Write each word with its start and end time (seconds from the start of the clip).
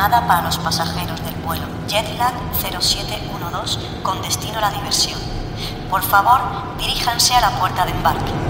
Llamada 0.00 0.26
para 0.26 0.40
los 0.40 0.56
pasajeros 0.56 1.22
del 1.22 1.34
vuelo 1.44 1.66
Jetlag 1.86 2.32
0712 2.58 4.02
con 4.02 4.22
destino 4.22 4.56
a 4.56 4.62
la 4.62 4.70
diversión. 4.70 5.20
Por 5.90 6.02
favor, 6.02 6.40
diríjanse 6.78 7.34
a 7.34 7.42
la 7.42 7.50
puerta 7.60 7.84
de 7.84 7.90
embarque. 7.90 8.49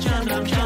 jump, 0.00 0.46
jump. 0.46 0.65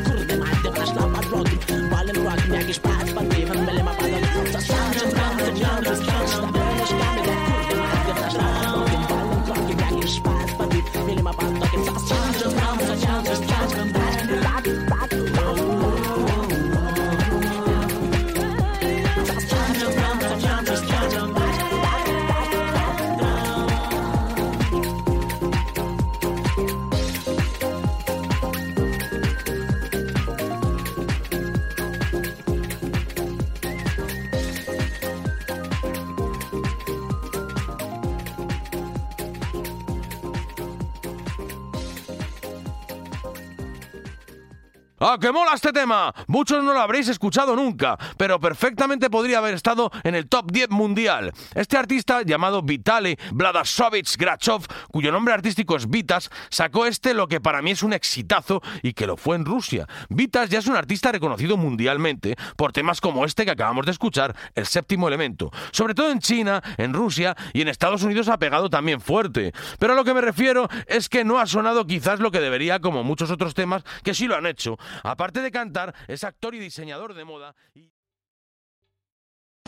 ¡Ah, 45.03 45.17
que 45.19 45.31
mola 45.31 45.55
este 45.55 45.73
tema! 45.73 46.13
Muchos 46.27 46.63
no 46.63 46.73
lo 46.73 46.79
habréis 46.79 47.07
escuchado 47.07 47.55
nunca, 47.55 47.97
pero 48.17 48.39
perfectamente 48.39 49.09
podría 49.09 49.39
haber 49.39 49.55
estado 49.55 49.89
en 50.03 50.13
el 50.13 50.29
top 50.29 50.51
10 50.51 50.69
mundial. 50.69 51.33
Este 51.55 51.75
artista 51.75 52.21
llamado 52.21 52.61
Vitaly 52.61 53.17
Vladasovich 53.31 54.15
Grachov, 54.15 54.67
cuyo 54.91 55.11
nombre 55.11 55.33
artístico 55.33 55.75
es 55.75 55.89
Vitas, 55.89 56.29
sacó 56.51 56.85
este 56.85 57.15
lo 57.15 57.27
que 57.27 57.41
para 57.41 57.63
mí 57.63 57.71
es 57.71 57.81
un 57.81 57.93
exitazo 57.93 58.61
y 58.83 58.93
que 58.93 59.07
lo 59.07 59.17
fue 59.17 59.37
en 59.37 59.45
Rusia. 59.45 59.87
Vitas 60.09 60.51
ya 60.51 60.59
es 60.59 60.67
un 60.67 60.75
artista 60.75 61.11
reconocido 61.11 61.57
mundialmente 61.57 62.35
por 62.55 62.71
temas 62.71 63.01
como 63.01 63.25
este 63.25 63.43
que 63.43 63.49
acabamos 63.49 63.87
de 63.87 63.93
escuchar, 63.93 64.35
El 64.53 64.67
séptimo 64.67 65.07
elemento. 65.07 65.49
Sobre 65.71 65.95
todo 65.95 66.11
en 66.11 66.19
China, 66.19 66.61
en 66.77 66.93
Rusia 66.93 67.35
y 67.53 67.61
en 67.61 67.69
Estados 67.69 68.03
Unidos 68.03 68.27
ha 68.27 68.37
pegado 68.37 68.69
también 68.69 69.01
fuerte. 69.01 69.51
Pero 69.79 69.93
a 69.93 69.95
lo 69.95 70.03
que 70.03 70.13
me 70.13 70.21
refiero 70.21 70.69
es 70.85 71.09
que 71.09 71.23
no 71.23 71.39
ha 71.39 71.47
sonado 71.47 71.87
quizás 71.87 72.19
lo 72.19 72.29
que 72.29 72.39
debería 72.39 72.79
como 72.79 73.03
muchos 73.03 73.31
otros 73.31 73.55
temas 73.55 73.81
que 74.03 74.13
sí 74.13 74.27
lo 74.27 74.35
han 74.35 74.45
hecho. 74.45 74.77
Aparte 75.03 75.41
de 75.41 75.51
cantar, 75.51 75.93
es 76.07 76.23
actor 76.23 76.55
y 76.55 76.59
diseñador 76.59 77.13
de 77.13 77.25
moda. 77.25 77.55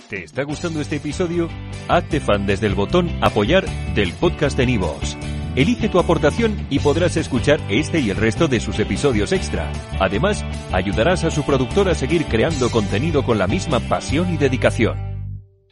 ¿Te 0.10 0.24
está 0.24 0.44
gustando 0.44 0.82
este 0.82 0.98
episodio? 0.98 1.50
Hazte 1.88 2.20
fan 2.20 2.46
desde 2.46 2.68
el 2.68 2.76
botón 2.76 3.10
Apoyar 3.24 3.66
del 3.96 4.14
podcast 4.14 4.58
de 4.58 4.66
Nivos. 4.66 5.18
Elige 5.56 5.88
tu 5.88 6.00
aportación 6.00 6.68
y 6.70 6.80
podrás 6.80 7.16
escuchar 7.16 7.60
este 7.70 8.00
y 8.00 8.10
el 8.10 8.18
resto 8.18 8.48
de 8.48 8.60
sus 8.60 8.80
episodios 8.80 9.32
extra. 9.32 9.72
Además, 10.00 10.44
ayudarás 10.72 11.24
a 11.24 11.32
su 11.32 11.44
productor 11.44 11.90
a 11.90 11.96
seguir 11.96 12.26
creando 12.26 12.70
contenido 12.72 13.24
con 13.24 13.38
la 13.38 13.48
misma 13.48 13.80
pasión 13.80 14.34
y 14.34 14.38
dedicación. 14.38 15.13